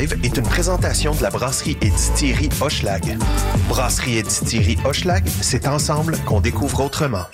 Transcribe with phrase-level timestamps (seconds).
[0.00, 3.18] Est une présentation de la brasserie et distillerie Hochelag.
[3.68, 7.24] Brasserie et distillerie Hochelag, c'est ensemble qu'on découvre autrement.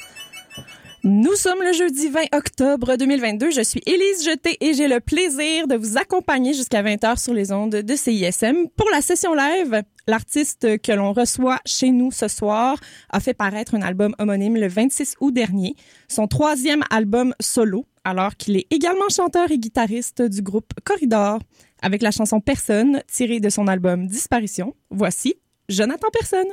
[1.04, 3.52] Nous sommes le jeudi 20 octobre 2022.
[3.52, 7.52] Je suis Élise Jeté et j'ai le plaisir de vous accompagner jusqu'à 20h sur les
[7.52, 9.84] ondes de CISM pour la session live.
[10.08, 12.78] L'artiste que l'on reçoit chez nous ce soir
[13.10, 15.76] a fait paraître un album homonyme le 26 août dernier,
[16.08, 21.38] son troisième album solo, alors qu'il est également chanteur et guitariste du groupe Corridor.
[21.82, 25.34] Avec la chanson Personne, tirée de son album Disparition, voici
[25.68, 26.48] Jonathan Personne.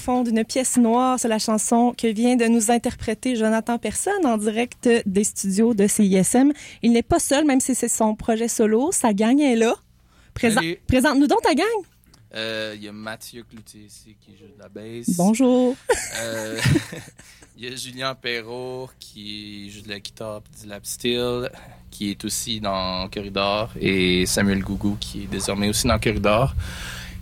[0.00, 1.20] Fond d'une pièce noire.
[1.20, 5.86] C'est la chanson que vient de nous interpréter Jonathan Personne en direct des studios de
[5.86, 6.52] CISM.
[6.82, 8.90] Il n'est pas seul, même si c'est son projet solo.
[8.92, 9.74] Sa gang est là.
[10.34, 11.66] présente-nous donc ta gang.
[12.34, 15.16] Euh, Il y a Mathieu Cloutier ici qui joue de la basse.
[15.16, 15.76] Bonjour.
[16.20, 16.58] Euh,
[17.58, 21.50] Il y a Julien Perrault qui joue de la guitare et du lap steel,
[21.90, 23.70] qui est aussi dans Corridor.
[23.78, 26.54] Et Samuel Gougou qui est désormais aussi dans Corridor,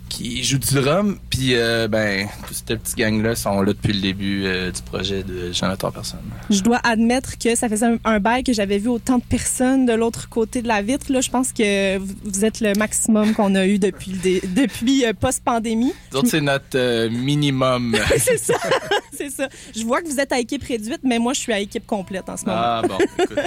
[0.09, 1.17] qui joue du drum.
[1.29, 5.23] Puis, euh, ben, toute cette petite gang-là sont là depuis le début euh, du projet
[5.23, 6.19] de Jonathan Personne.
[6.49, 9.85] Je dois admettre que ça faisait un, un bail que j'avais vu autant de personnes
[9.85, 11.11] de l'autre côté de la vitre.
[11.11, 14.13] Là, je pense que vous- êtes le maximum qu'on a eu depuis,
[14.55, 15.93] depuis euh, post-pandémie.
[16.11, 17.95] Nous autres, c'est notre euh, minimum.
[18.17, 18.53] c'est ça,
[19.13, 19.47] c'est ça.
[19.75, 22.29] Je vois que vous êtes à équipe réduite, mais moi, je suis à équipe complète
[22.29, 22.57] en ce moment.
[22.57, 23.37] ah, bon, écoute.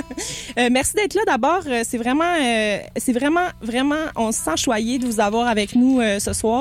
[0.70, 1.22] Merci d'être là.
[1.26, 2.34] D'abord, c'est vraiment,
[2.98, 6.51] c'est vraiment, vraiment, on se sent choyé de vous avoir avec nous ce soir,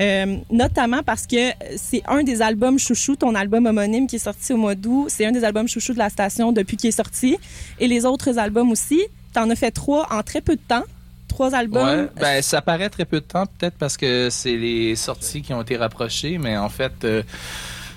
[0.00, 4.52] Euh, notamment parce que c'est un des albums chouchou, ton album homonyme qui est sorti
[4.52, 5.06] au mois d'août.
[5.08, 7.36] C'est un des albums chouchou de la station depuis qu'il est sorti,
[7.78, 9.00] et les autres albums aussi.
[9.32, 10.84] T'en as fait trois en très peu de temps.
[11.28, 11.84] Trois albums.
[11.84, 15.52] Ouais, ben ça paraît très peu de temps, peut-être parce que c'est les sorties qui
[15.52, 17.22] ont été rapprochées, mais en fait, euh,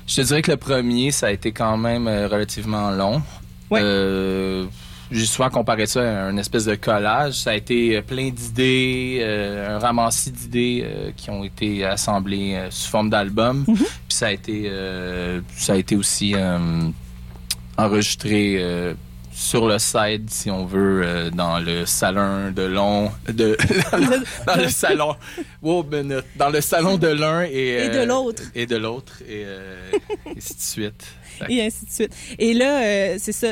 [0.07, 3.21] je te dirais que le premier, ça a été quand même euh, relativement long.
[3.69, 3.81] Ouais.
[3.83, 4.65] Euh,
[5.11, 7.33] j'ai souvent comparé ça à une espèce de collage.
[7.35, 12.55] Ça a été euh, plein d'idées, euh, un ramassis d'idées euh, qui ont été assemblées
[12.55, 13.63] euh, sous forme d'album.
[13.67, 13.75] Mhm.
[13.75, 14.71] Puis ça a été,
[15.55, 16.33] ça a été aussi
[17.77, 18.95] enregistré
[19.37, 23.55] sur le site, si on veut, euh, dans le salon de long, de
[24.47, 25.15] dans le salon,
[25.61, 28.41] wow, minute, dans le salon de l'un et Et de l'autre.
[28.55, 29.91] et de l'autre et euh,
[30.35, 31.05] ainsi de suite.
[31.49, 32.11] Et ainsi de suite.
[32.39, 33.47] Et là, euh, c'est ça.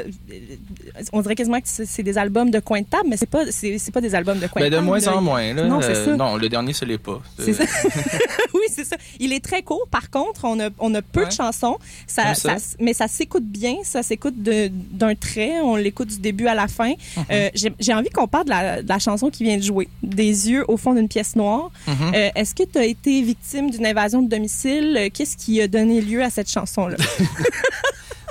[1.13, 3.91] On dirait quasiment que c'est des albums de coin de table, mais c'est pas, c'est
[3.91, 4.85] pas des albums de coin Ben, de de table.
[4.87, 5.17] moins là.
[5.17, 5.53] en moins.
[5.53, 5.63] Là.
[5.67, 6.15] Non, c'est Euh, ça.
[6.15, 7.21] non, le dernier, ce l'est pas.
[7.39, 7.63] C'est ça.
[8.53, 8.95] oui, c'est ça.
[9.19, 9.87] Il est très court.
[9.89, 11.27] Par contre, on a, on a peu Ouais.
[11.27, 11.77] de chansons.
[12.07, 12.57] Ça, Comme ça.
[12.59, 13.75] ça- mais ça s'écoute bien.
[13.83, 15.59] Ça s'écoute de- d'un trait.
[15.61, 16.91] On l'écoute du début à la fin.
[17.17, 17.23] Mhm.
[17.31, 17.49] Euh,
[17.79, 19.87] J'ai envie qu'on parle de la, de la chanson qui vient de jouer.
[20.03, 21.71] Des yeux au fond d'une pièce noire.
[21.87, 21.95] Mhm.
[22.15, 24.95] Euh, Est-ce que tu as été victime d'une invasion de domicile?
[24.97, 26.97] Euh, Qu'est-ce qui a donné lieu à cette chanson-là?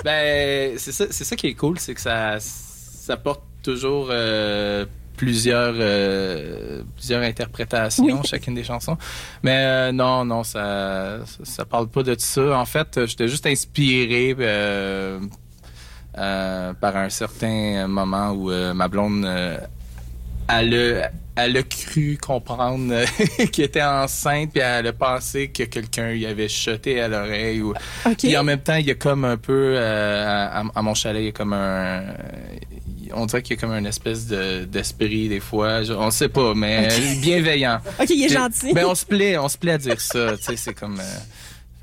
[0.05, 4.85] Ben, c'est ça, c'est ça qui est cool, c'est que ça, ça porte toujours euh,
[5.17, 8.13] plusieurs, euh, plusieurs interprétations, Oui.
[8.23, 8.97] chacune des chansons.
[9.41, 12.55] Mais euh, non, non, ça, ça, parle pas de ça.
[12.55, 15.19] En fait, j'étais juste inspiré euh,
[16.19, 19.57] euh, par un certain moment où euh, ma blonde, euh,
[20.47, 23.05] elle elle a cru comprendre euh,
[23.51, 27.71] qu'elle était enceinte, puis elle a pensé que quelqu'un lui avait chuté à l'oreille ou
[28.05, 28.15] OK.
[28.19, 31.21] puis en même temps, il y a comme un peu euh, à, à mon chalet,
[31.21, 32.03] il y a comme un
[33.13, 36.27] on dirait qu'il y a comme une espèce de- d'esprit des fois, Je- on sait
[36.27, 36.87] pas, mais
[37.21, 37.79] bienveillant.
[38.01, 38.73] OK, il est gentil.
[38.73, 41.03] Ben on se plaît, on se plaît à dire ça, tu sais, c'est comme euh,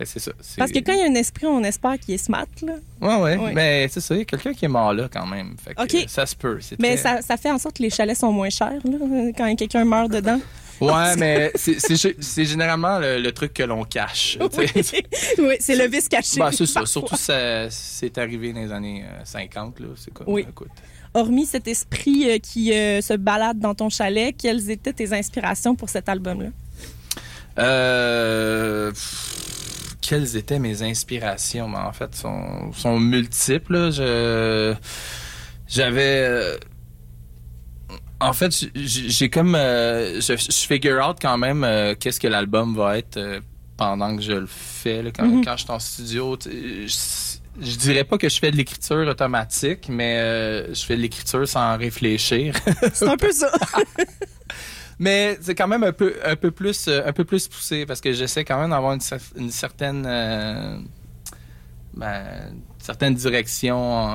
[0.05, 0.33] c'est ça.
[0.41, 2.47] c'est- Parce que quand il y a un esprit, on espère qu'il est smart.
[2.63, 2.75] Là.
[3.01, 3.53] Ouais ouais, Ouais.
[3.55, 5.57] mais c'est ça, il y a quelqu'un qui est mort là quand même.
[5.63, 5.95] Fait que, Ok.
[5.95, 8.33] euh, ça se peut, Mais très- ça, ça fait en sorte que les chalets sont
[8.33, 8.99] moins chers là,
[9.37, 10.41] quand quelqu'un meurt dedans.
[10.81, 14.67] Ouais, mais c'est- c'est gé- c'est généralement le, le truc que l'on cache, oui,
[15.61, 16.41] c'est le vice caché.
[16.41, 16.85] Ben, c'est ça.
[16.87, 19.87] Surtout, ça, c'est arrivé dans les années euh, 50, là.
[19.97, 20.45] C'est comme, Oui.
[20.49, 20.69] écoute.
[21.15, 25.75] Hormis cet esprit euh, qui euh, se balade dans ton chalet, quelles étaient tes inspirations
[25.77, 26.49] pour cet album-là?
[27.59, 29.52] Euh, pff,
[30.03, 31.71] quelles étaient mes inspirations?
[31.71, 33.91] Ben, en fait, sont, sont multiples.
[33.93, 34.75] Je,
[35.67, 36.19] j'avais.
[36.29, 36.57] euh,
[38.21, 39.55] En fait, j'ai comme.
[39.55, 43.41] euh, je, je figure out quand même euh, qu'est-ce que l'album va être euh,
[43.77, 45.03] pendant que je le fais.
[45.03, 45.45] là, quand, Mhm.
[45.45, 46.87] quand je suis en studio, je,
[47.61, 51.77] je dirais pas que je fais de l'écriture automatique, mais je fais de l'écriture sans
[51.79, 52.55] réfléchir.
[52.93, 53.51] C'est un peu ça.
[55.03, 58.01] Mais c'est quand même un peu, un peu plus, euh, un peu plus poussé parce
[58.01, 59.01] que j'essaie quand même d'avoir une,
[59.37, 60.77] une certaine, euh,
[61.95, 62.55] ben,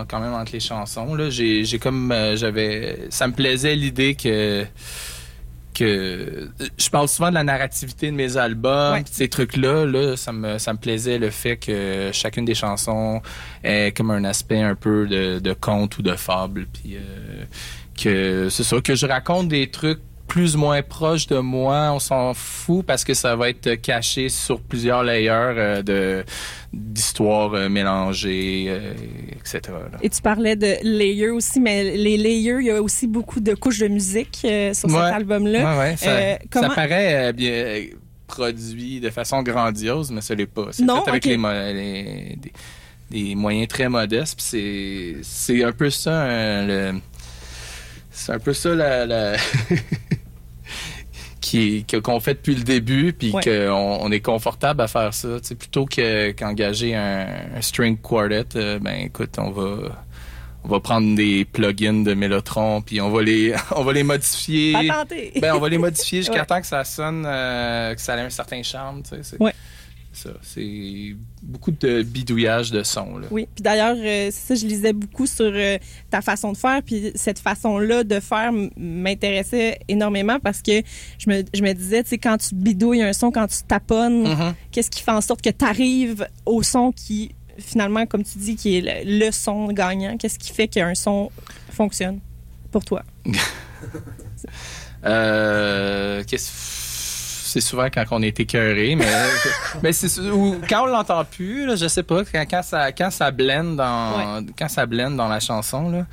[0.08, 1.14] quand même entre les chansons.
[1.14, 4.66] Là, j'ai, comme, euh, j'avais, ça me plaisait l'idée que
[5.74, 9.04] que je parle souvent de la narrativité de mes albums, Ouais.
[9.12, 13.22] ces trucs-là, là, ça me, ça me plaisait le fait que chacune des chansons
[13.64, 17.44] ait comme un aspect un peu de, de conte ou de fable, puis euh,
[18.02, 22.00] que c'est ça, que je raconte des trucs plus ou moins proches de moi, on
[22.00, 26.24] s'en fout parce que ça va être caché sur plusieurs layers euh, de
[26.74, 28.94] d'histoires euh, mélangées, euh,
[29.32, 29.62] etc.
[29.92, 29.98] là.
[30.02, 33.54] Et tu parlais de layers aussi, mais les layers, il y a aussi beaucoup de
[33.54, 34.74] couches de musique sur Ouais.
[34.74, 35.74] cet album-là.
[35.74, 37.86] Ouais, ouais, ça, comment- ça paraît bien
[38.28, 40.68] produit de façon grandiose, mais ce l'est pas.
[40.72, 42.38] C'est Non, fait avec les, des,
[43.10, 44.36] des moyens très modestes.
[44.42, 46.28] C'est c'est un peu ça
[46.68, 46.96] le
[48.12, 49.38] c'est un peu ça la, la-
[51.50, 53.44] qui qu'on fait depuis le début puis Ouais.
[53.44, 55.40] qu'on on est confortable à faire ça.
[55.40, 59.78] Tu sais, plutôt que qu'engager un, un string quartet, euh, ben écoute, on va
[60.64, 64.74] on va prendre des plugins de Mellotron puis on va les on va les modifier.
[65.42, 66.46] Ben on va les modifier jusqu'à Ouais.
[66.46, 69.22] temps que ça sonne euh, que ça ait un certain charme, tu sais.
[69.24, 69.54] c'est- Ouais.
[70.18, 73.28] Ça, c'est beaucoup de bidouillage de son là.
[73.30, 75.78] Oui, puis d'ailleurs, euh, ça, je lisais beaucoup sur euh,
[76.10, 80.82] ta façon de faire, puis cette façon-là de faire m'intéressait énormément parce que
[81.20, 84.24] je me, je me disais, tu sais, quand tu bidouilles un son, quand tu taponnes,
[84.28, 84.54] Mhm.
[84.72, 88.56] qu'est-ce qui fait en sorte que tu arrives au son qui, finalement, comme tu dis,
[88.56, 90.18] qui est le, le son gagnant?
[90.18, 91.30] Qu'est-ce qui fait qu'un son
[91.70, 92.20] fonctionne
[92.72, 93.04] pour toi?
[95.06, 96.52] Euh, qu'est-ce-
[97.62, 99.06] c'est souvent quand on est écœuré, mais,
[99.84, 103.10] mais c'est ou quand on l'entend plus, là, je sais pas, quand, quand ça quand
[103.12, 106.06] ça blende dans quand ça blende dans la chanson là.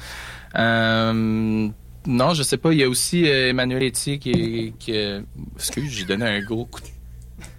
[0.56, 1.68] Euh,
[2.06, 2.72] non, je sais pas.
[2.72, 5.20] Il y a aussi euh, Emmanuel Etier qui, est- qui est-
[5.56, 6.86] excuse, j'ai donné un gros coup de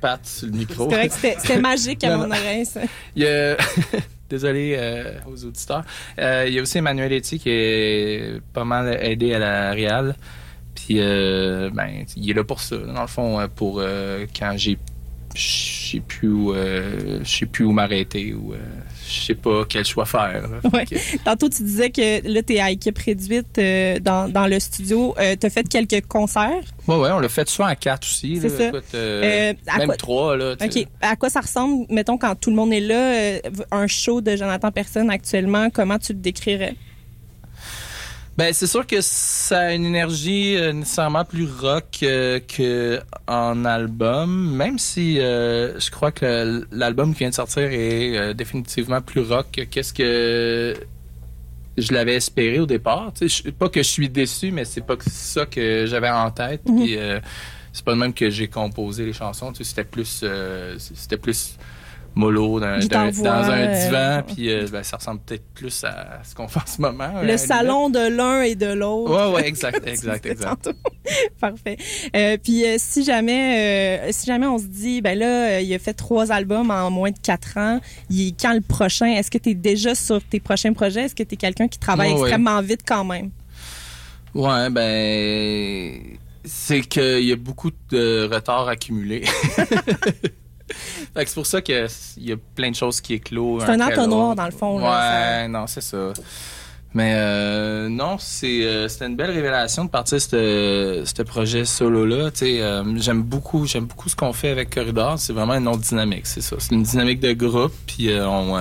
[0.02, 0.90] patte sur le micro.
[0.90, 2.82] C'est vrai que c'était magique à mon oreille, ça.
[3.16, 3.58] Il y a...
[4.30, 5.84] Désolé euh, aux auditeurs.
[6.18, 10.16] Il y a aussi Emmanuel Etier qui est pas mal aidé à la Real.
[10.86, 12.78] Puis, euh, ben, il est là pour ça.
[12.78, 14.78] Dans le fond, euh, pour euh, quand j'ai
[15.34, 18.58] je sais plus où euh, je sais plus où m'arrêter ou euh,
[19.06, 20.44] je sais pas quel choix faire.
[20.48, 20.70] là.
[20.72, 20.86] Ouais.
[20.86, 24.58] Fait que- Tantôt, tu disais que là, t'es à équipe réduite euh, dans, dans le
[24.62, 25.14] studio.
[25.20, 26.64] Euh, T'as fait quelques concerts?
[26.88, 28.38] Ouais, ouais, on l'a fait soit à quatre aussi.
[28.42, 28.68] C'est ça.
[28.68, 30.56] Écoute, même quoi- trois, là.
[30.56, 30.66] tu.
[30.82, 30.88] OK.
[31.02, 33.40] À quoi ça ressemble, mettons, quand tout le monde est là,
[33.72, 36.76] un show de Jonathan Personne actuellement, comment tu le décrirais?
[38.38, 43.64] Ben, c'est sûr que ça a une énergie euh, nécessairement plus rock euh, que en
[43.64, 49.00] album, même si euh, je crois que l'album qui vient de sortir est euh, définitivement
[49.02, 50.76] plus rock que qu'est-ce que
[51.78, 53.14] je l'avais espéré au départ.
[53.18, 56.10] Tu sais, je- pas que je suis déçu, mais c'est pas que ça que j'avais
[56.10, 56.68] en tête.
[56.68, 56.76] Mhm.
[56.84, 57.22] Puis euh,
[57.72, 59.54] c'est pas de même que j'ai composé les chansons.
[59.54, 60.26] Tu sais, c'était plus,
[60.78, 61.58] c'était plus
[62.16, 64.24] mollo dans, dans- un euh, divan.
[64.26, 67.22] Puis euh, ben, ça ressemble peut-être plus à ce qu'on fait en ce moment.
[67.22, 69.12] Le salon de l'un et de l'autre.
[69.12, 70.70] Ouais, ouais, exact, exact, exact.
[71.40, 71.78] Parfait.
[72.16, 76.32] Euh, puis si jamais, si jamais on se dit, ben là, il a fait trois
[76.32, 77.80] albums en moins de quatre ans.
[78.10, 79.08] Il est quand le prochain?
[79.08, 81.02] Est-ce que tu es déjà sur tes prochains projets?
[81.02, 82.20] Est-ce que tu es quelqu'un qui travaille ouais.
[82.20, 83.30] extrêmement vite quand même?
[84.34, 89.24] Ouais, ben, c'est qu'il y a beaucoup de retard accumulé.
[91.16, 93.64] c'est pour ça qu'il y a plein de choses qui éclosent.
[93.66, 96.14] C'est un après entonnoir, dans le fond, Ouais, là, non, c'est ça.
[96.94, 102.06] Mais euh, non, c'est euh, c'était une belle révélation de partir ce ce projet solo
[102.06, 102.32] là.
[102.32, 105.20] Tu sais, euh, j'aime beaucoup, j'aime beaucoup ce qu'on fait avec Corridor.
[105.20, 106.56] C'est vraiment une autre dynamique, c'est ça.
[106.58, 108.58] C'est une dynamique de groupe, puis euh, on.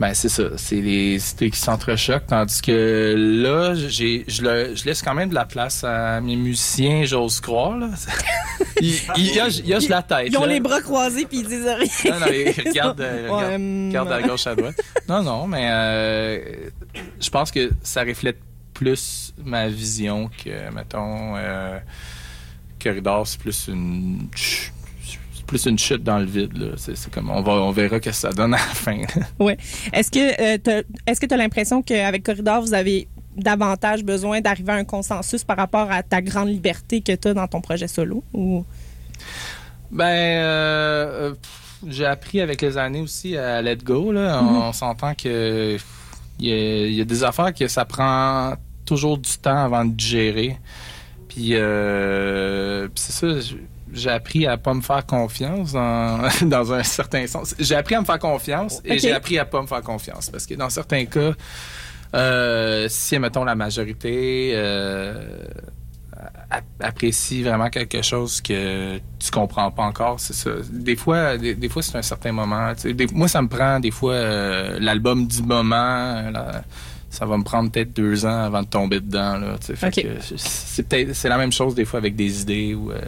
[0.00, 4.74] Euh, ben c'est ça, c'est les cités qui s'entrechoquent, tandis que là, j'ai, je, le-
[4.74, 7.76] je laisse quand même de la place à mes musiciens, j'ose croire.
[7.76, 7.90] Là.
[8.80, 10.28] il, il, y a, il y a juste la tête.
[10.30, 10.54] Ils ont là.
[10.54, 12.12] les bras croisés puis ils disent rien.
[12.14, 14.80] Non, non, ils regardent, euh, Regarde à gauche, à droite.
[15.08, 16.38] Non, non, mais euh,
[17.20, 18.38] je pense que ça reflète
[18.74, 21.78] plus ma vision que, mettons, euh,
[22.82, 24.28] Corridor, c'est plus une
[25.50, 26.56] plus une chute dans le vide.
[26.56, 26.68] Là.
[26.76, 28.98] C'est, comme on va on verra ce que ça donne à la fin.
[29.92, 34.40] Est-ce que euh, t'as- est-ce que tu as l'impression qu'avec Corridor, vous avez davantage besoin
[34.40, 37.60] d'arriver à un consensus par rapport à ta grande liberté que tu as dans ton
[37.60, 38.22] projet solo?
[38.32, 38.64] Ou...
[39.90, 44.12] Ben, euh, pff, j'ai appris avec les années aussi à let go.
[44.12, 44.40] Là.
[44.42, 44.56] On, Mhm.
[44.68, 45.76] on s'entend que
[46.38, 48.54] il y, a- il y a des affaires que ça prend
[48.86, 50.56] toujours du temps avant de gérer.
[51.28, 53.54] Puis, euh, puis c'est ça.
[53.92, 57.54] J'ai appris à pas me faire confiance dans, dans un certain sens.
[57.58, 60.46] J'ai appris à me faire confiance et j'ai appris à pas me faire confiance parce
[60.46, 61.32] que dans certains cas,
[62.14, 65.44] euh, si mettons la majorité euh,
[66.80, 70.50] apprécie vraiment quelque chose que tu comprends pas encore, c'est ça.
[70.70, 72.72] Des fois, des, des fois c'est un certain moment.
[72.82, 76.30] Des- moi, ça me prend des fois euh, l'album du moment.
[76.30, 76.62] là,
[77.08, 79.36] ça va me prendre peut-être deux ans avant de tomber dedans.
[79.38, 79.74] Là, c'est
[80.88, 83.00] peut-être c'est la même chose des fois avec des idées ou euh,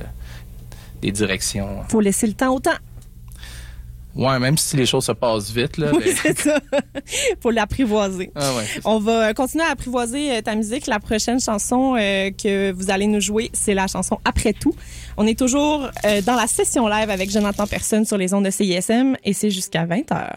[1.03, 1.83] des directions.
[1.89, 2.71] Faut laisser le temps au temps.
[4.15, 5.91] Ouais, même si les choses se passent vite là.
[5.93, 6.61] Oui, ben- c'est ça.
[7.41, 8.31] Faut l'apprivoiser.
[8.35, 8.65] Ah ouais.
[8.85, 10.87] On va euh, continuer à apprivoiser euh, ta musique.
[10.87, 14.75] La prochaine chanson euh, que vous allez nous jouer, c'est la chanson Après tout.
[15.17, 18.51] On est toujours euh, dans la session live avec Jonathan Personne sur les ondes de
[18.51, 20.29] CISM et c'est jusqu'à 20h.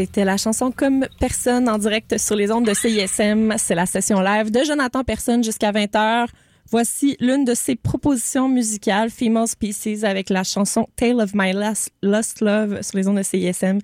[0.00, 3.52] C'était la chanson Comme personne en direct sur les ondes de CISM.
[3.58, 6.28] C'est la session live de Jonathan Personne jusqu'à 20h.
[6.70, 11.90] Voici l'une de ses propositions musicales, Female Species, avec la chanson Tale of My Last,
[12.00, 13.80] Lost Love sur les ondes de CISM.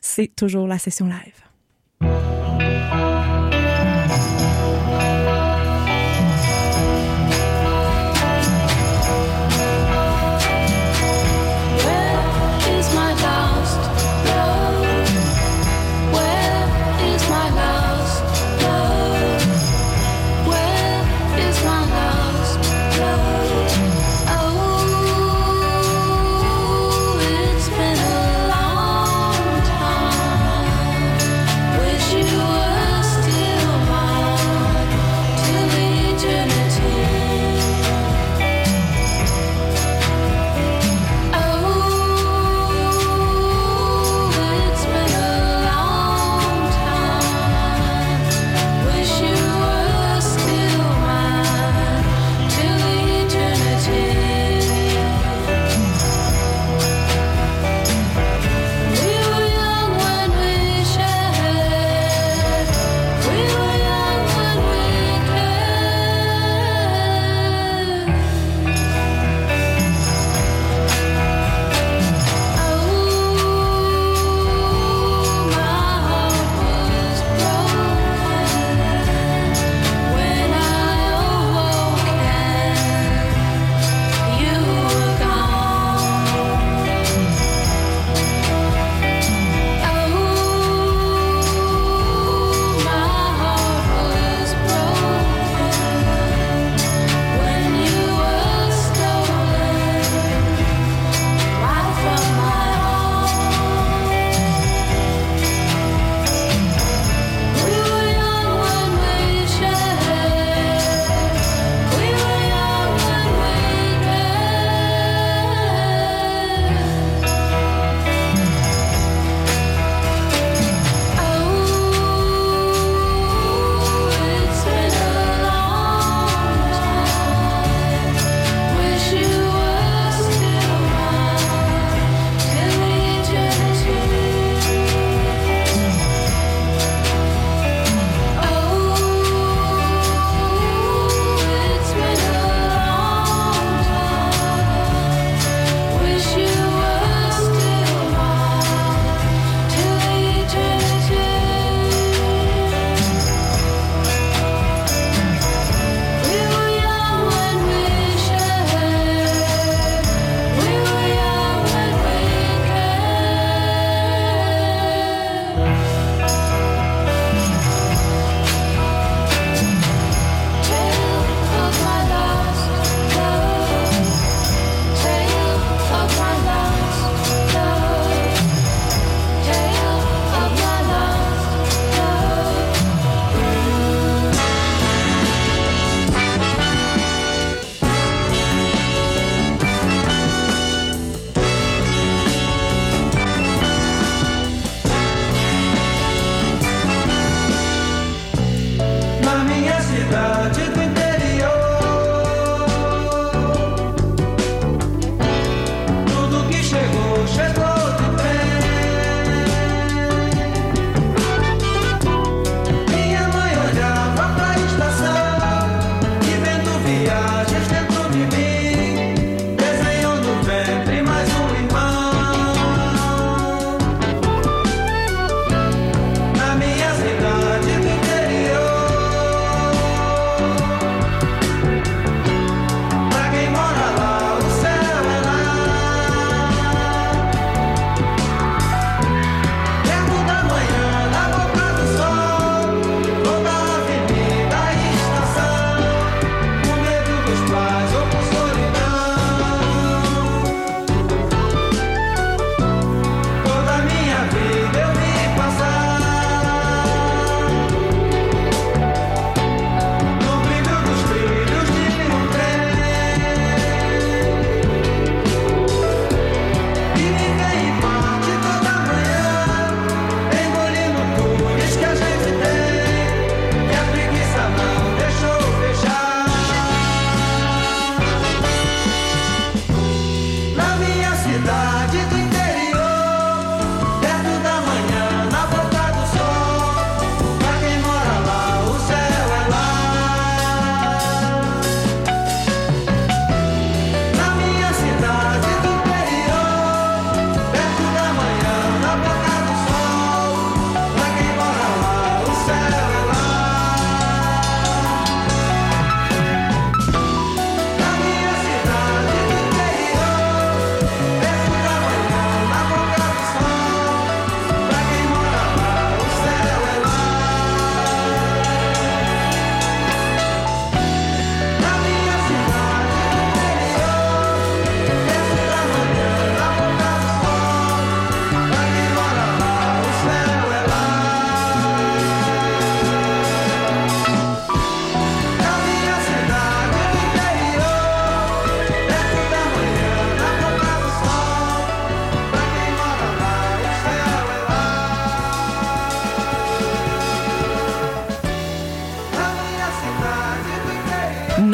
[0.00, 2.35] C'est toujours la session live.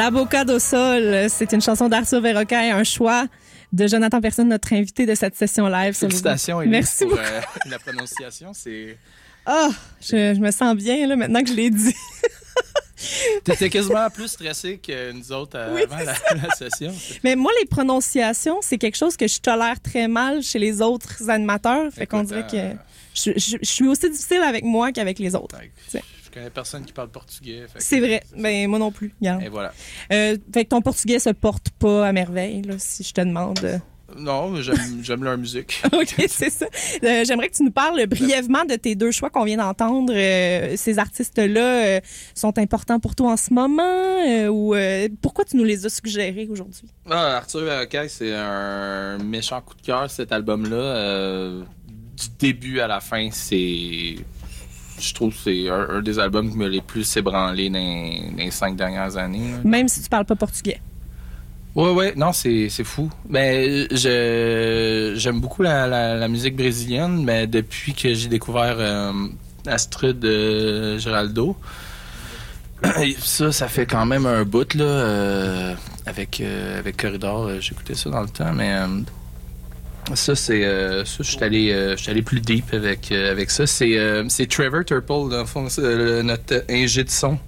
[0.03, 3.27] Nabocado Sol, c'est une chanson d'Arthur Verrocaille, un choix
[3.73, 5.95] de Jonathan Personne, notre invité de cette session live.
[5.95, 7.23] Félicitations, Élise, Merci pour beaucoup.
[7.23, 8.51] euh, la prononciation.
[8.53, 8.99] C'est...
[9.47, 9.69] Ah,
[10.01, 11.95] je, je me sens bien là maintenant que je l'ai dit.
[13.45, 16.15] T'étais quasiment plus stressé que nous autres euh, Oui, avant la,
[16.49, 16.93] la session.
[17.23, 21.31] Mais moi, les prononciations, c'est quelque chose que je tolère très mal chez les autres
[21.31, 21.93] animateurs.
[21.93, 22.79] Fait qu'on dirait euh, que
[23.15, 25.59] je, je- je suis aussi difficile avec moi qu'avec les autres.
[26.33, 27.67] Connais personne qui parle portugais.
[27.73, 28.23] que- C'est vrai.
[28.37, 29.15] Ben, moi non plus.
[29.21, 29.43] Regarde.
[29.43, 29.73] Et voilà.
[30.13, 33.81] Euh, fait que ton portugais se porte pas à merveille, là, si je te demande.
[34.15, 35.83] Non, mais j'aime, j'aime leur musique.
[35.93, 36.67] OK, c'est ça.
[37.03, 40.13] Euh, J'aimerais que tu nous parles brièvement de tes deux choix qu'on vient d'entendre.
[40.15, 42.01] Euh, ces artistes-là euh,
[42.35, 43.83] sont importants pour toi en ce moment
[44.29, 46.91] euh, ou euh, pourquoi tu nous les as suggérés aujourd'hui?
[47.11, 50.77] Ah, Arthur Verrocaille, c'est un méchant coup de cœur, cet album-là.
[50.77, 51.63] Euh,
[52.15, 54.17] du début à la fin, c'est.
[55.03, 58.37] Je trouve que c'est un, un des albums qui me les plus ébranlé dans, dans
[58.45, 59.53] les cinq dernières années.
[59.65, 60.81] Même si tu parles pas portugais.
[61.75, 63.11] Ouais, ouais, non, c'est, c'est fou.
[63.29, 69.13] Ben, je, j'aime beaucoup la, la, la musique brésilienne, mais depuis que j'ai découvert euh,
[69.67, 71.57] Astrid euh, Geraldo,
[73.19, 75.75] ça, ça fait quand même un bout, là, euh,
[76.05, 78.75] avec, euh, avec Corridor, j'écoutais ça dans le temps, mais
[80.15, 83.67] ça, c'est, euh, ça, je suis allé, euh, allé plus deep avec, euh, avec ça.
[83.67, 85.67] C'est, Trevor Turple, dans le fond,
[86.25, 87.39] notre ingé de son,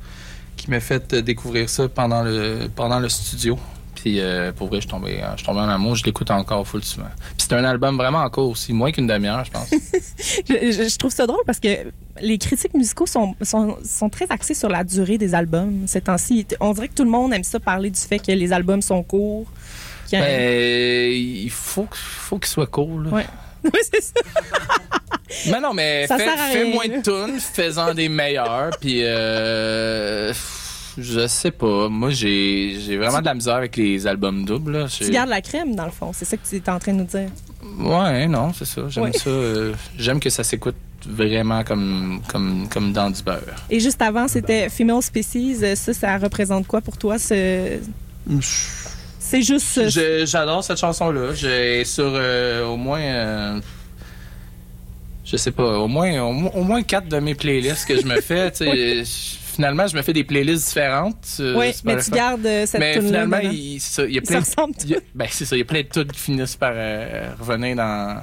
[0.57, 3.59] qui m'a fait découvrir ça pendant le, pendant le studio.
[3.97, 4.21] Puis
[4.57, 5.95] pour vrai, je suis en amour.
[5.95, 7.07] Je l'écoute encore full souvent.
[7.39, 9.71] Puis c'est un album vraiment encore aussi, moins qu'une demi-heure, je pense.
[10.49, 11.69] Je trouve ça drôle parce que
[12.21, 16.47] les critiques musicaux sont, sont, sont très axés sur la durée des albums ces temps-ci.
[16.61, 19.03] On dirait que tout le monde aime ça parler du fait que les albums sont
[19.03, 19.47] courts.
[20.17, 21.87] A- Ben, il faut,
[22.39, 23.05] qu'il soit cool.
[23.09, 23.11] là.
[23.11, 23.27] Ouais.
[23.65, 24.13] Oui, c'est ça.
[25.51, 26.99] Mais non, mais Ça fais, moins là.
[26.99, 28.71] de tunes, fais-en des meilleurs.
[28.81, 30.33] Puis euh,
[30.99, 31.89] je sais pas.
[31.89, 34.73] Moi, j'ai j'ai vraiment de la misère avec les albums doubles.
[34.73, 34.87] là.
[34.87, 36.13] Tu J'ai- gardes la crème, dans le fond.
[36.13, 37.29] C'est ça que tu es en train de nous dire.
[37.79, 38.83] Ouais, non, c'est ça.
[38.89, 39.13] J'aime Ouais.
[39.13, 39.31] ça.
[39.31, 40.77] euh, J'aime que ça s'écoute
[41.09, 43.41] vraiment comme, comme, comme dans du beurre.
[43.71, 45.75] Et juste avant, c'était Female Species.
[45.75, 47.19] Ça, ça représente quoi pour toi?
[47.19, 47.79] ce-
[49.27, 49.89] C'est juste...
[49.89, 51.33] Je- J'adore cette chanson-là.
[51.35, 53.01] J'ai sur euh, au moins.
[53.01, 53.61] euh,
[55.25, 58.07] je sais pas, au moins, au, mo- au moins quatre de mes playlists que je
[58.07, 58.53] me fais.
[59.55, 61.27] Finalement, je me fais des playlists différentes.
[61.41, 64.47] euh, oui, mais tu gardes cette Mais finalement, il, ça, il y a plein se
[64.47, 66.19] de, ressemblent il y a- ben, c'est ça, il y a plein de tunes qui
[66.19, 68.21] finissent par euh, revenir dans,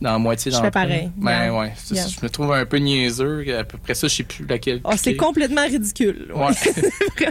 [0.00, 1.10] dans la moitié Je fais pareil.
[1.16, 1.54] Ben Yeah.
[1.58, 2.06] ouais, Yeah.
[2.08, 3.56] je me trouve un peu niaiseux.
[3.58, 4.80] À peu près ça, je sais plus laquelle.
[4.84, 6.28] Oh, c'est complètement ridicule.
[6.34, 6.46] ouais.
[6.46, 7.28] Ouais.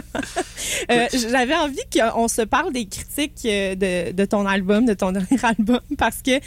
[0.90, 5.12] Euh, J'avais envie qu'on se parle des critiques euh, de, de ton album, de ton
[5.12, 6.40] dernier album, parce que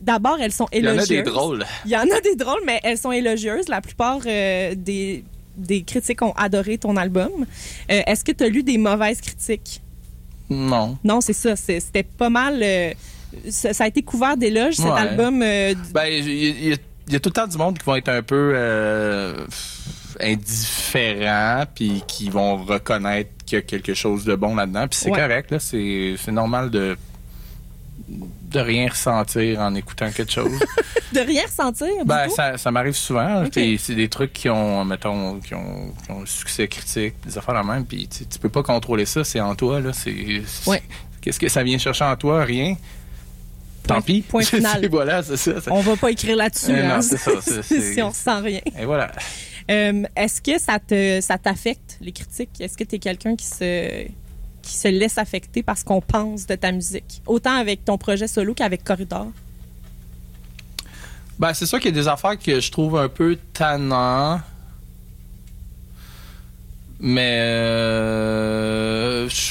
[0.00, 1.10] d'abord, elles sont Il y en élogieuses.
[1.10, 1.64] a des drôles.
[1.84, 3.68] Il y en a des drôles, mais elles sont élogieuses.
[3.68, 5.24] La plupart euh, des,
[5.56, 7.30] des critiques ont adoré ton album.
[7.90, 9.80] Euh, Est-ce que tu as lu des mauvaises critiques?
[10.50, 10.98] Non.
[11.04, 11.56] Non, c'est ça.
[11.56, 12.62] C'était pas mal.
[13.50, 14.92] Ça, ça a été couvert d'éloges, cet Ouais.
[14.92, 15.42] album.
[15.42, 16.28] euh, Ben, il
[16.68, 16.76] y, a-
[17.06, 19.44] il y a tout le temps du monde qui vont être un peu euh,
[20.20, 24.86] indifférents, puis qui vont reconnaître qu'il y a quelque chose de bon là-dedans.
[24.88, 25.18] Puis c'est Ouais.
[25.20, 25.58] correct, là.
[25.60, 26.96] C'est normal de
[28.08, 30.52] de rien ressentir en écoutant quelque chose.
[31.12, 31.88] de rien ressentir.
[32.04, 33.44] ben, ça, ça m'arrive souvent.
[33.52, 37.54] C'est des trucs qui ont, mettons, qui ont, qui ont un succès critique, des affaires
[37.54, 37.84] la même.
[37.84, 39.92] Puis tu, tu peux pas contrôler ça, c'est en toi, là.
[39.92, 40.82] C'est- Ouais.
[41.20, 42.44] Qu'est-ce que ça vient chercher en toi?
[42.44, 42.76] Rien.
[43.86, 44.22] Tant pis.
[44.22, 44.78] point final.
[44.80, 45.60] C'est- voilà, c'est ça.
[45.60, 46.72] ça- On va pas écrire là-dessus.
[46.72, 47.00] Non, hein,
[47.62, 48.60] si on ressent rien.
[48.78, 49.10] Et voilà.
[49.70, 52.60] Euh, Est-ce que ça te ça t'affecte les critiques?
[52.60, 54.06] Est-ce que tu es quelqu'un qui se
[54.62, 58.26] qui se laisse affecter par ce qu'on pense de ta musique, autant avec ton projet
[58.28, 59.26] solo qu'avec Corridor?
[61.38, 64.40] Ben, c'est sûr qu'il y a des affaires que je trouve un peu tannant.
[67.00, 69.50] Mais euh, je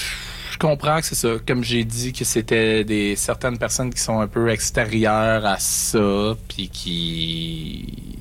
[0.66, 1.36] comprends que c'est ça.
[1.46, 6.36] Comme j'ai dit, que c'était des certaines personnes qui sont un peu extérieures à ça,
[6.48, 8.18] puis qui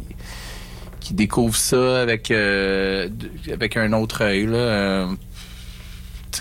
[1.01, 3.09] qui découvrent ça avec euh,
[3.51, 4.57] avec un autre œil là.
[4.57, 5.07] Euh,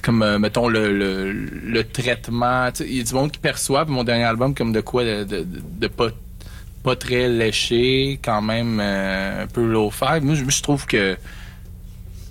[0.01, 2.69] comme euh, mettons le, le, traitement.
[2.79, 6.09] Il y a du monde qui perçoit mon dernier album comme de quoi de, pas
[6.83, 10.19] pas très léché, quand même un peu low-fi.
[10.21, 11.15] Moi, je, je trouve que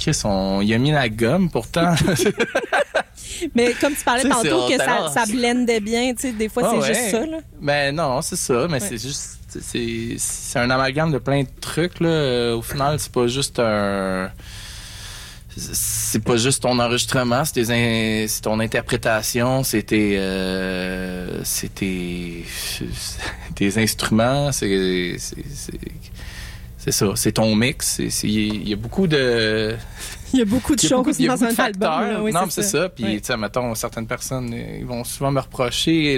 [0.00, 1.94] Chris, on, a mis la gomme pourtant.
[3.54, 6.78] Mais comme tu parlais tantôt que ça, blendait bien, tu sais, des fois Ah c'est
[6.78, 6.94] ouais.
[6.94, 7.38] juste ça là.
[7.60, 8.66] mais non, c'est ça.
[8.68, 8.80] Mais Ouais.
[8.80, 9.38] c'est juste.
[9.60, 12.00] C'est, c'est un amalgame de plein de trucs.
[12.00, 12.54] Là.
[12.56, 14.30] Au final, c'est pas juste un.
[15.56, 21.42] C'est pas juste ton enregistrement, c'est, tes in- c'est ton interprétation, c'est tes, euh,
[21.74, 22.44] tes
[23.82, 25.16] instruments, c'est,
[26.82, 27.98] c'est, ça, c'est ton mix.
[28.22, 29.76] Il y a beaucoup de.
[30.32, 31.54] Il y a beaucoup de choses dans beaucoup un de album.
[31.56, 32.00] facteurs.
[32.12, 32.22] là.
[32.22, 32.88] Oui, non, mais c'est ça.
[32.88, 36.16] Puis, tu sais, mettons, certaines personnes, ils vont souvent me reprocher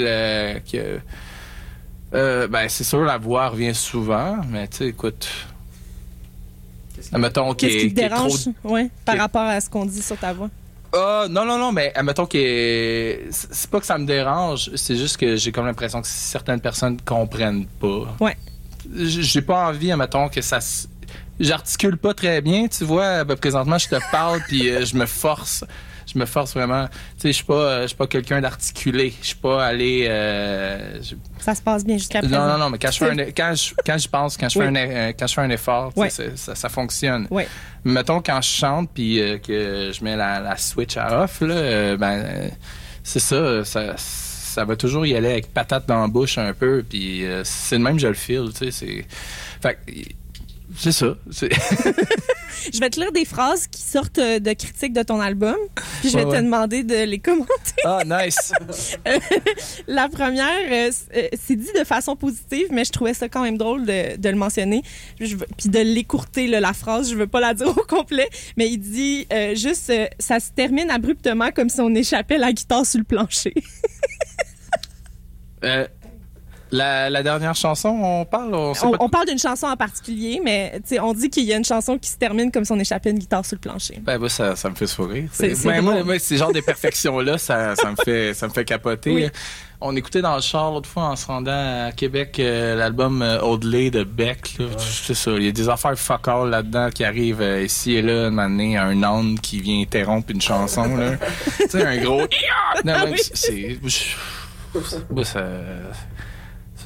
[0.71, 1.01] que.
[2.15, 5.29] euh, ben, c'est sûr, la voix revient souvent, mais tu sais, écoute.
[7.13, 8.49] Mettons qu'il Qu'est-ce qui te qu'il est trop dérange?
[8.63, 10.49] Ouais, par rapport à ce qu'on dit sur ta voix?
[10.95, 14.95] Ah, non, non, non, mais admettons que c'est c'est pas que ça me dérange, c'est
[14.95, 18.15] juste que j'ai comme l'impression que certaines personnes comprennent pas.
[18.21, 18.37] Ouais.
[18.95, 20.59] J'ai pas envie, admettons, que ça.
[20.59, 20.89] s-
[21.41, 23.25] J'articule pas très bien, tu vois.
[23.25, 25.65] Ben, présentement, je te parle, puis euh, je me force.
[26.13, 26.89] Je me force vraiment.
[26.89, 29.15] Tu sais, je suis pas, euh, je suis pas quelqu'un d'articulé.
[29.23, 30.07] Je suis pas allé.
[30.09, 31.01] euh,
[31.39, 32.39] Ça se passe bien jusqu'à présent.
[32.45, 34.59] non, non, non, mais quand je fais un, quand je, quand je pense, quand je
[34.59, 34.79] fais Oui.
[34.79, 35.93] un, quand je fais un effort,
[36.37, 37.27] ça, ça fonctionne.
[37.31, 37.49] Ouais.
[37.85, 41.97] Mettons quand je chante puis euh, que je mets la, la switch à off, là,
[41.97, 42.51] ben
[43.05, 43.95] c'est ça, ça,
[44.53, 47.77] ça va toujours y aller avec patate dans la bouche un peu, puis euh, c'est
[47.79, 49.05] le même je le feel, tu sais, c'est,
[49.61, 49.79] fait
[50.77, 51.15] c'est ça.
[52.73, 55.57] Je vais te lire des phrases qui sortent euh, de critiques de ton album,
[56.01, 57.51] puis je vais Ouais, te demander de les commenter.
[57.85, 58.53] Ah nice.
[59.89, 63.43] La première, euh, c- euh, c'est dit de façon positive, mais je trouvais ça quand
[63.43, 64.83] même drôle de, de le mentionner,
[65.21, 67.11] je puis de l'écourter la phrase.
[67.11, 70.51] Je veux pas la dire au complet, mais il dit euh, juste, euh, ça se
[70.53, 73.55] termine abruptement comme si on échappait la guitare sur le plancher.
[75.65, 75.87] Euh,
[76.75, 79.77] la, la dernière chanson, on parle, on sait On, pas on parle d'une chanson en
[79.77, 82.65] particulier, mais tu sais, on dit qu'il y a une chanson qui se termine comme
[82.65, 83.99] si on échappait une guitare sur le plancher.
[84.01, 85.29] Ben, moi, ça, ça me fait sourire.
[85.33, 89.11] C'est- c'est Ben, moi, ces genres d'imperfections-là, ça, ça me fait, ça me fait capoter.
[89.13, 89.29] Oui.
[89.83, 93.41] On écoutait dans le char l'autre fois en se rendant à Québec euh, l'album euh,
[93.43, 94.57] Odelay de Beck.
[94.59, 94.67] là.
[94.79, 95.33] C'est ça.
[95.33, 98.31] Il y a des affaires fuck all là-dedans qui arrivent euh, ici et là, un
[98.31, 100.97] moment donné, un âne qui vient interrompre une chanson.
[100.97, 101.17] là.
[101.59, 102.23] tu sais, un gros.
[102.85, 103.77] Non, mais c'est.
[103.85, 104.17] je-
[104.81, 105.45] ça, ça,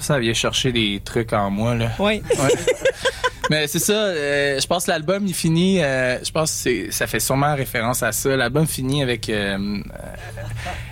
[0.01, 1.75] ça vient chercher des trucs en moi.
[1.75, 1.91] Là.
[1.99, 2.23] Oui.
[2.39, 2.55] Ouais.
[3.49, 6.91] Mais c'est ça, euh, je pense que l'album il finit, euh, je pense que c'est-
[6.91, 8.35] ça fait sûrement référence à ça.
[8.35, 9.57] L'album finit avec euh,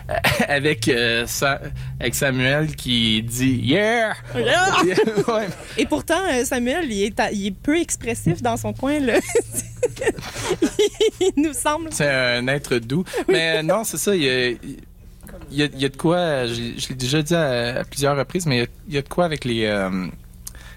[0.08, 0.14] euh,
[0.48, 1.60] avec euh, Sa-
[1.98, 4.12] avec Samuel qui dit yeah.
[4.36, 5.48] Ouais.
[5.76, 9.00] Et pourtant, euh, Samuel, il est, à- il est peu expressif dans son coin.
[9.00, 9.14] Là.
[11.20, 11.88] il nous semble.
[11.92, 13.02] C'est un être doux.
[13.28, 14.14] Mais euh, non, c'est ça.
[14.14, 14.78] Il y a, il
[15.56, 16.46] y a- il y a de quoi.
[16.46, 18.98] Je, je l'ai déjà dit à, à plusieurs reprises, mais il y a, il y
[18.98, 20.06] a de quoi avec les euh,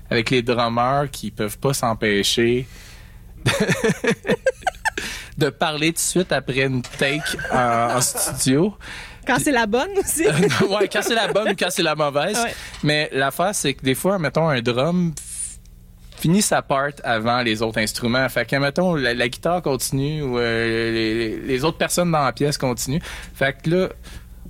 [0.10, 2.68] avec les drummers qui peuvent pas s'empêcher
[3.46, 3.52] de,
[5.46, 7.22] de parler tout de suite après une take
[7.52, 8.76] en, en studio.
[9.26, 10.24] Quand c'est la bonne aussi.
[10.26, 12.38] ouais, quand c'est la bonne ou quand c'est la mauvaise.
[12.38, 12.54] Ouais.
[12.84, 15.14] Mais l'affaire, c'est que des fois, mettons, un drum
[16.18, 18.28] finit sa part avant les autres instruments.
[18.30, 22.32] Fait que, mettons, la, la guitare continue ou euh, les, les autres personnes dans la
[22.32, 23.02] pièce continuent.
[23.36, 23.90] Fait que là,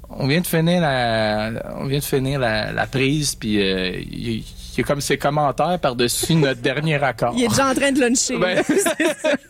[0.09, 4.29] on vient de finir la, on vient de finir la, la prise, puis euh, il
[4.29, 4.43] y, il
[4.77, 7.33] y a comme ses commentaires par-dessus notre dernier accord.
[7.35, 8.37] Il est déjà en train de luncher.
[8.37, 8.63] Ben-.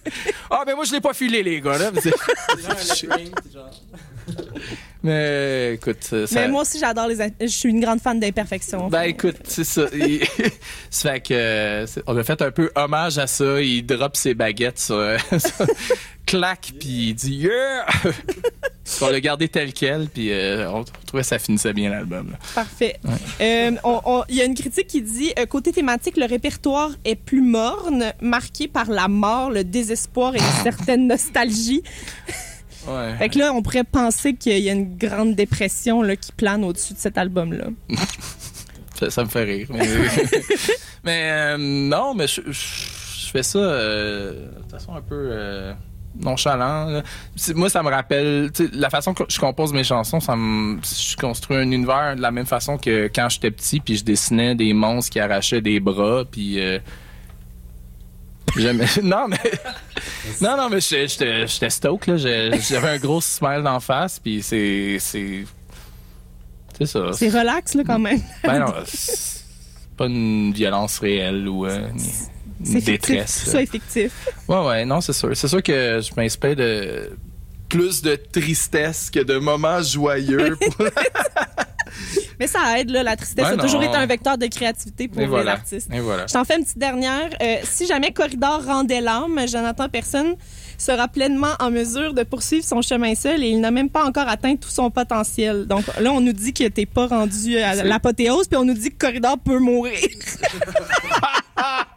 [0.49, 1.91] Ah, mais moi, je l'ai pas filé, les gars, là.
[5.03, 6.17] Mais écoute, ça...
[6.33, 7.15] Mais moi aussi, j'adore les.
[7.39, 8.87] Je suis une grande fan d'imperfection.
[8.89, 9.83] Ben écoute, c'est ça.
[9.93, 10.21] Il-
[10.89, 13.61] ça fait que on a fait un peu hommage à ça.
[13.61, 15.15] Il drop ses baguettes sur,
[16.27, 17.85] clac puis il dit yeah.
[19.01, 22.35] on l'a gardé tel quel puis euh, on trouvait que ça finissait bien l'album.
[22.53, 22.99] Parfait.
[23.41, 23.71] Euh,
[24.29, 28.13] Il y a une critique qui dit euh, côté thématique, le répertoire est plus morne,
[28.21, 31.81] marqué par la mort, le désespoir et une certaine nostalgie.
[32.87, 33.15] Ouais.
[33.17, 36.63] Fait que là, on pourrait penser qu'il y a une grande dépression là, qui plane
[36.63, 37.65] au-dessus de cet album-là.
[38.99, 39.67] Ça, ça me fait rire.
[39.69, 39.85] Mais,
[41.03, 45.73] mais, non, mais je, je- je fais ça de façon un peu
[46.21, 47.01] nonchalant.
[47.55, 50.19] Moi, ça me rappelle la façon que je compose mes chansons.
[50.19, 53.97] Ça me, je construis un univers de la même façon que quand j'étais petit, puis
[53.97, 56.79] je dessinais des monstres qui arrachaient des bras, puis euh,
[58.55, 59.39] j'aimais- non mais
[60.41, 62.57] non non mais j'étais- stoked là.
[62.59, 65.45] J'avais un gros smile d'en face, puis c'est c'est
[66.77, 67.11] c'est ça.
[67.13, 68.21] C'est relax, là, quand même.
[68.43, 69.41] Ben non, c'est
[69.97, 72.11] pas une violence réelle ou euh, ni-.
[72.59, 73.53] Détresse.
[73.53, 74.11] Est fictif.
[74.47, 75.35] Ouais, ouais, non, c'est sûr.
[75.35, 77.11] C'est sûr que je m'inspire de
[77.69, 80.57] plus de tristesse que de moments joyeux.
[80.77, 80.87] pour-
[82.39, 83.01] Mais ça aide, là.
[83.01, 85.53] La tristesse Ben a toujours été un vecteur de créativité pour Et les voilà.
[85.53, 85.89] artistes.
[85.91, 86.27] Et voilà.
[86.27, 87.29] Je t'en fais une petite dernière.
[87.41, 90.35] Euh, si jamais Corridor rendait l'âme, Jonathan Personne
[90.77, 94.27] sera pleinement en mesure de poursuivre son chemin seul et il n'a même pas encore
[94.27, 95.65] atteint tout son potentiel.
[95.65, 98.91] Donc là, on nous dit que t'es pas rendu à l'apothéose, puis on nous dit
[98.91, 99.97] que Corridor peut mourir.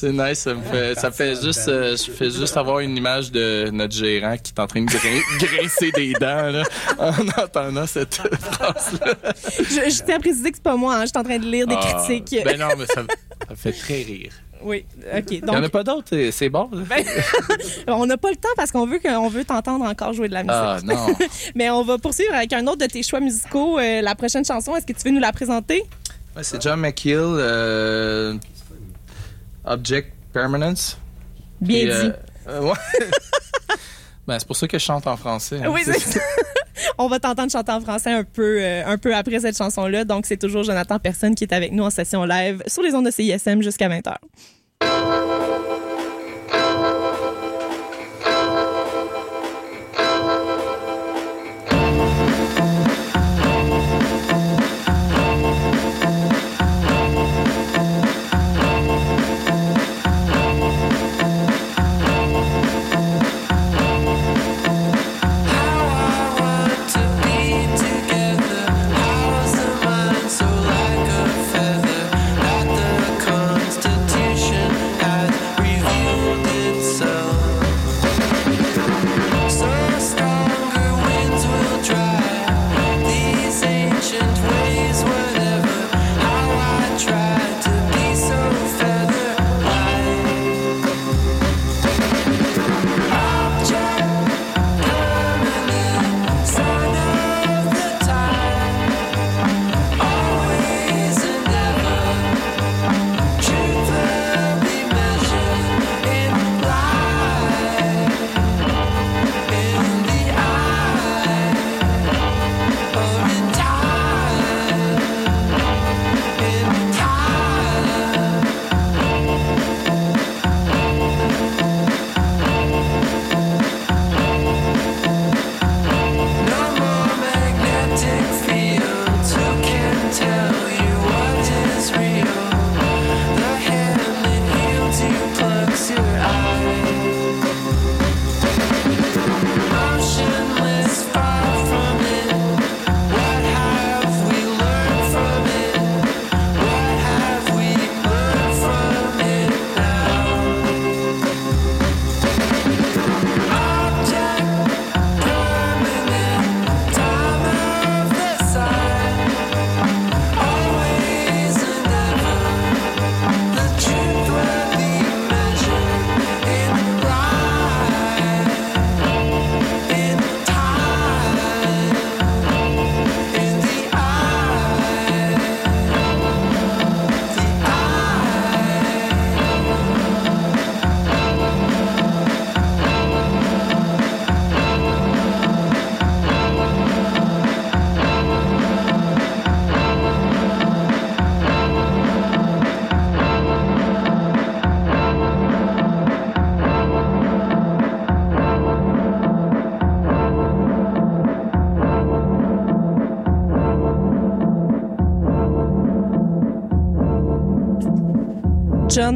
[0.00, 2.96] C'est nice, ça me fait, ça me fait juste, euh, je fais juste avoir une
[2.96, 6.62] image de notre gérant qui est en train de grin- grincer des dents, là,
[6.98, 9.14] en entendant cette phrase-là.
[9.58, 11.46] je, je tiens à préciser que c'est pas moi, hein, je suis en train de
[11.46, 12.44] lire des Ah, critiques.
[12.44, 13.02] Ben non, mais ça,
[13.48, 14.30] Ça fait très rire.
[14.62, 14.84] Oui,
[15.16, 15.24] OK.
[15.30, 16.68] Il n'y en a pas d'autres, euh, c'est bon.
[16.72, 17.04] ben,
[17.88, 20.42] on n'a pas le temps parce qu'on veut, qu'on veut t'entendre encore jouer de la
[20.42, 20.54] musique.
[20.56, 21.06] Ah non.
[21.56, 23.78] Mais on va poursuivre avec un autre de tes choix musicaux.
[23.78, 25.82] Euh, la prochaine chanson, est-ce que tu veux nous la présenter?
[26.36, 28.34] Ouais, c'est John euh,
[29.68, 30.98] Object Permanence.
[31.60, 31.90] Bien dit.
[31.90, 32.12] euh,
[32.48, 32.72] euh, ouais.
[34.26, 35.60] ben, c'est pour ça que je chante en français.
[35.62, 35.70] hein.
[35.70, 36.20] Oui, c'est ça.
[36.98, 40.04] On va t'entendre chanter en français un peu, euh, un peu après cette chanson-là.
[40.04, 43.06] Donc, c'est toujours Jonathan Personne qui est avec nous en session live sur les ondes
[43.06, 44.14] de CISM jusqu'à 20h.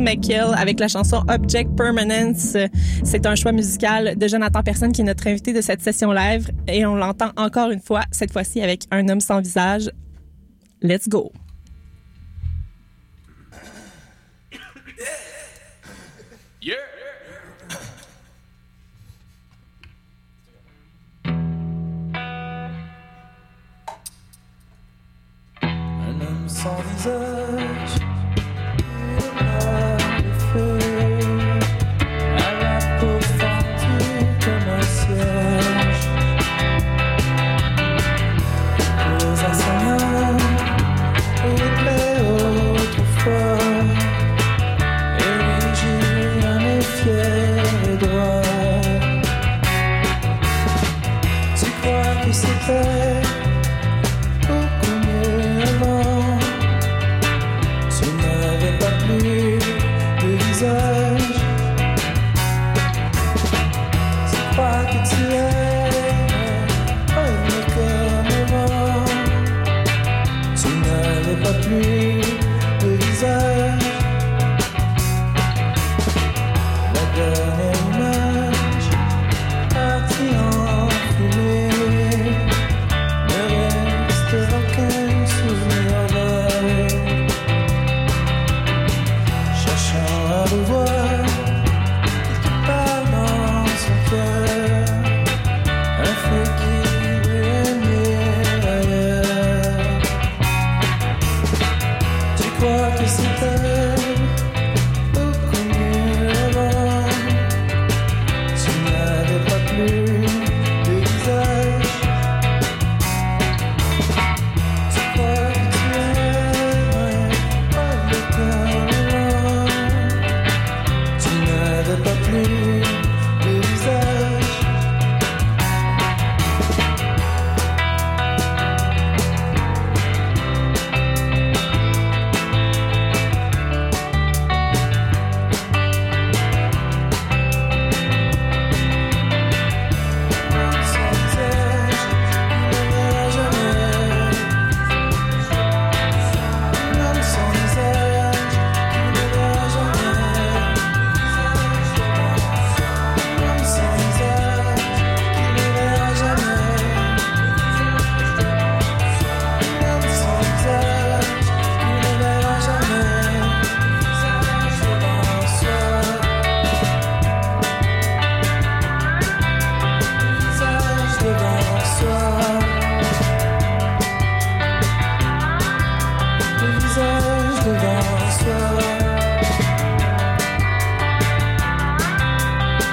[0.02, 2.56] McKill avec la chanson Object Permanence.
[3.04, 6.50] C'est un choix musical de Jonathan Personne qui est notre invité de cette session live
[6.68, 9.90] et on l'entend encore une fois, cette fois-ci avec un homme sans visage.
[10.82, 11.32] Let's go.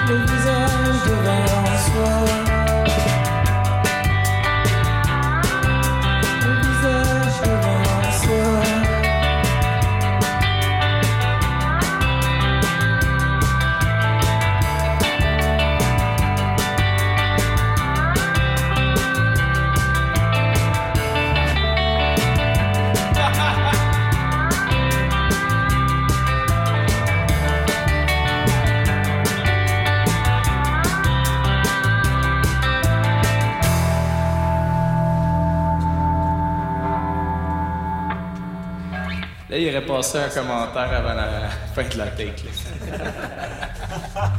[0.07, 2.48] Le visage devant soi.
[39.79, 42.43] Aurait passé un commentaire avant la fin de la take.
[42.43, 44.31] là.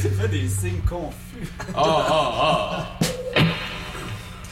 [0.00, 1.48] Tu fais des signes confus.
[1.74, 2.98] Ah, ah, ah!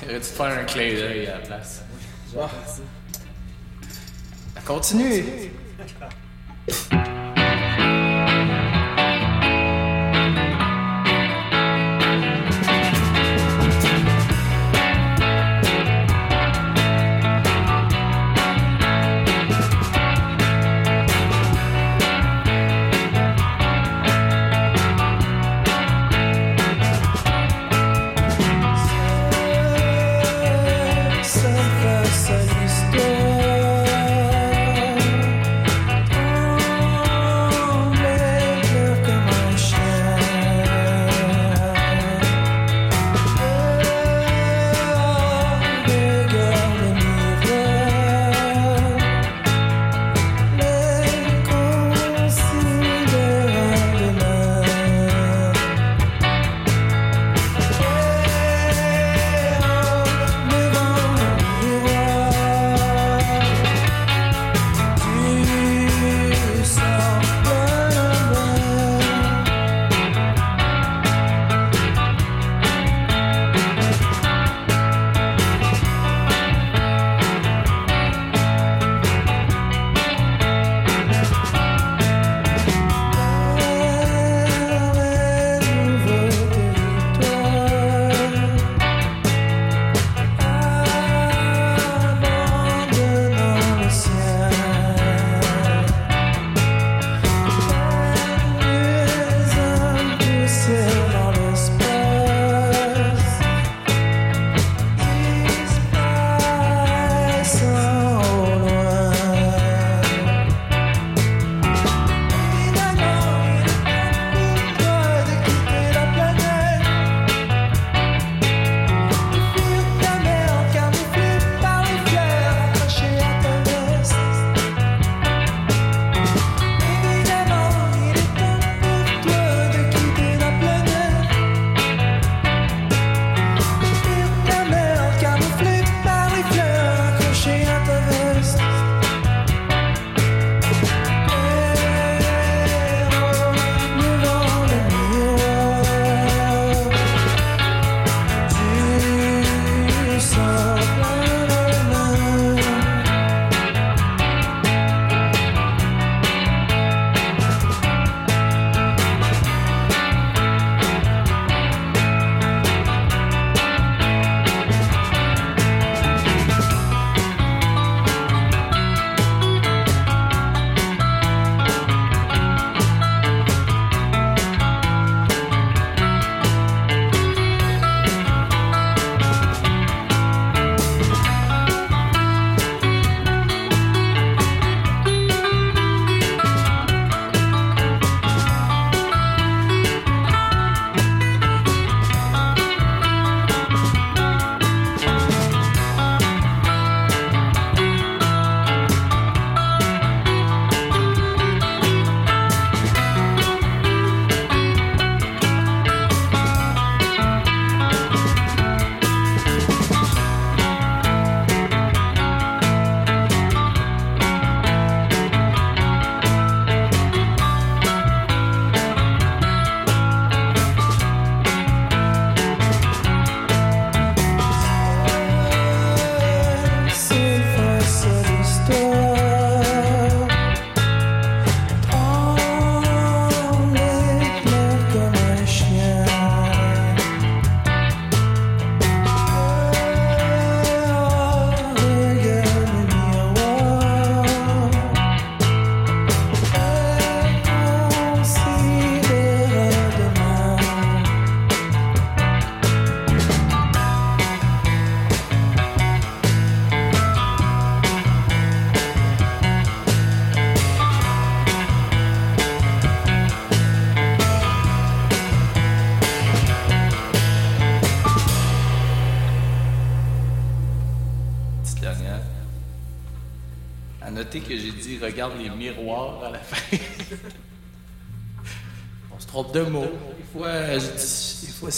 [0.03, 1.85] Il aurait dû te faire un clin d'œil à la place.
[4.67, 5.25] Continue!
[5.79, 6.09] Seul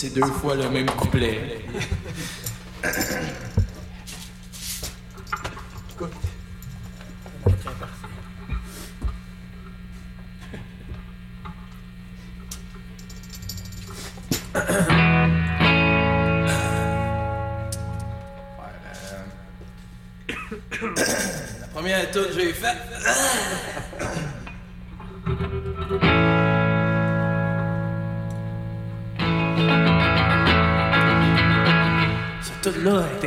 [0.01, 1.59] c'est deux fois le même couplet.
[21.61, 22.77] La première tune que j'ai faite.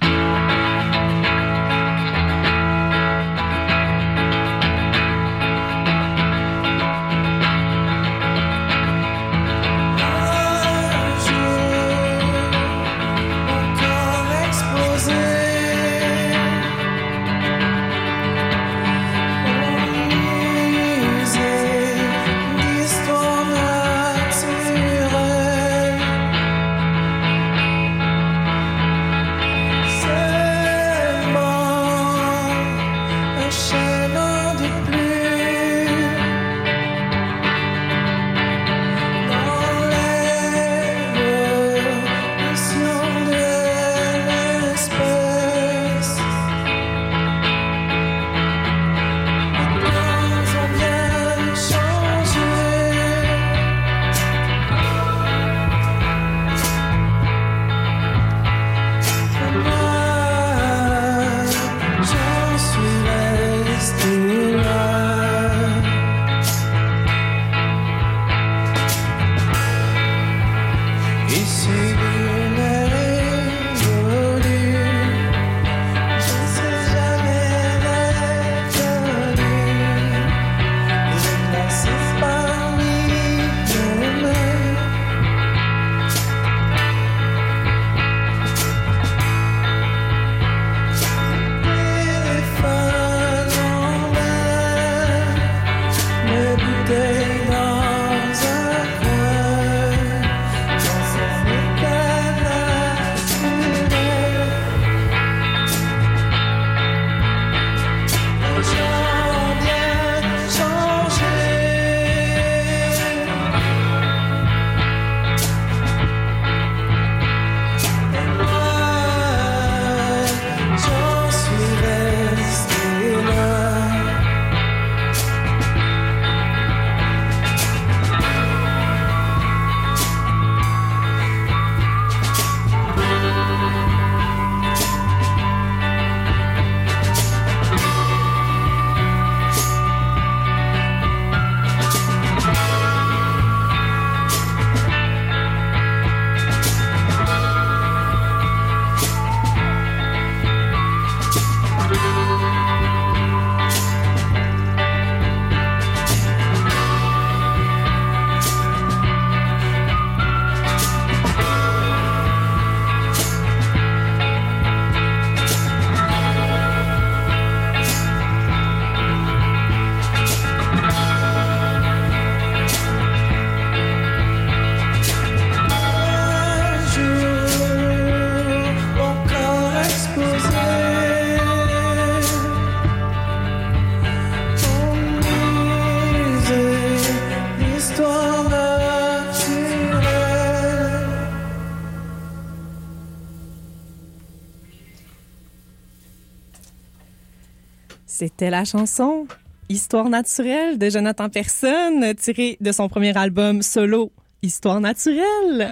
[198.13, 199.25] C'était la chanson
[199.69, 204.11] Histoire naturelle de Jonathan Personne, tirée de son premier album solo
[204.43, 205.71] Histoire naturelle.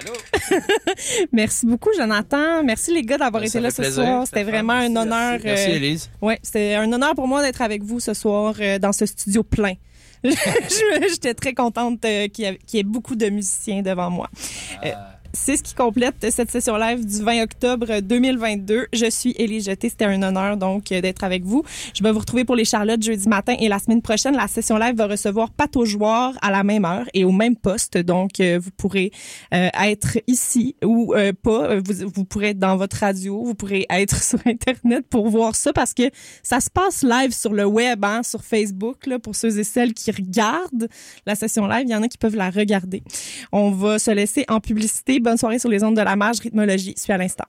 [1.34, 2.64] Merci beaucoup, Jonathan.
[2.64, 4.04] Merci les gars d'avoir Ça été là ce plaisir.
[4.04, 4.26] soir.
[4.26, 4.98] C'était vraiment un Merci.
[4.98, 5.40] honneur.
[5.44, 6.10] Merci, euh, Élise.
[6.22, 9.44] Ouais, c'était un honneur pour moi d'être avec vous ce soir euh, dans ce studio
[9.44, 9.74] plein.
[10.24, 14.30] J'étais très contente euh, qu'il y, ait- beaucoup de musiciens devant moi.
[14.86, 14.92] Euh,
[15.34, 18.88] c'est ce qui complète cette session live du 20 octobre 2022.
[18.94, 19.90] Je suis Élie Jeté.
[19.90, 21.64] C'était un honneur donc euh, d'être avec vous.
[21.94, 24.78] Je vais vous retrouver pour les Charlottes jeudi matin et la semaine prochaine, la session
[24.78, 27.98] live va recevoir Pat aux joueurs à la même heure et au même poste.
[27.98, 29.12] Donc, euh, vous pourrez
[29.54, 31.70] euh, être ici ou euh, pas.
[31.70, 33.44] Euh, Vous, vous pourrez être dans votre radio.
[33.44, 36.10] Vous pourrez être sur Internet pour voir ça parce que
[36.44, 39.94] ça se passe live sur le web, hein, sur Facebook, là, pour ceux et celles
[39.94, 40.88] qui regardent
[41.26, 41.84] la session live.
[41.86, 43.04] Il y en a qui peuvent la regarder.
[43.52, 45.19] On va se laisser en publicité.
[45.22, 46.40] Bonne soirée sur les ondes de la marge.
[46.40, 47.46] Rythmologie, suis à l'instant.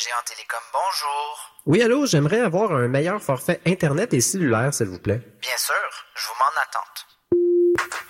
[0.00, 1.60] Géant Télécom, bonjour.
[1.66, 5.20] Oui, allô, j'aimerais avoir un meilleur forfait Internet et cellulaire, s'il vous plaît.
[5.40, 5.74] Bien sûr,
[6.14, 8.07] je vous m'en attente.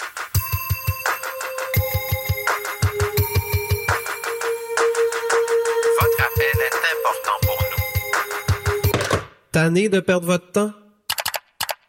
[9.58, 10.70] Tanné de perdre votre temps?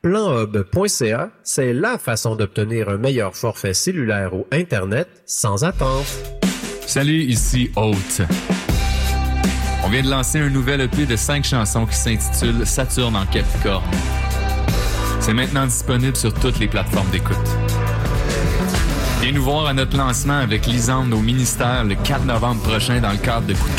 [0.02, 6.08] Planhub.ca, c'est la façon d'obtenir un meilleur forfait cellulaire ou Internet sans attente.
[6.88, 8.24] Salut, ici Haute.
[9.86, 13.86] On vient de lancer un nouvel EP de 5 chansons qui s'intitule Saturne en Capricorne.
[15.20, 17.38] C'est maintenant disponible sur toutes les plateformes d'écoute.
[19.22, 23.12] Viens nous voir à notre lancement avec Lisande au ministère le 4 novembre prochain dans
[23.12, 23.78] le cadre de Coup de cœur